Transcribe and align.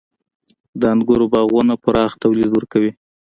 •د 0.79 0.81
انګورو 0.93 1.25
باغونه 1.33 1.75
پراخ 1.83 2.11
تولید 2.23 2.49
ورکوي. 2.53 2.91